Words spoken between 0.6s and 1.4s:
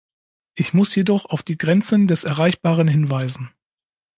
muss jedoch